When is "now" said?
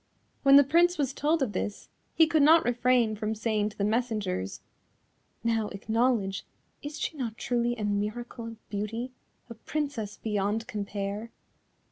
5.43-5.67